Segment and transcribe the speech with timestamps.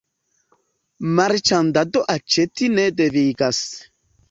[1.19, 3.63] Marĉandado aĉeti ne devigas.